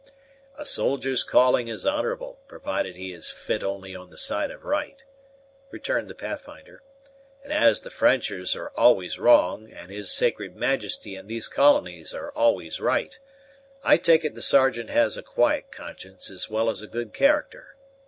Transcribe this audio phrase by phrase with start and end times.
[0.57, 5.05] "A soldier's calling is honorable, provided he has fi't only on the side of right,"
[5.69, 6.81] returned the Pathfinder;
[7.43, 12.31] "and as the Frenchers are always wrong, and his sacred Majesty and these colonies are
[12.31, 13.19] always right,
[13.83, 17.75] I take it the Sergeant has a quiet conscience as well as a good character.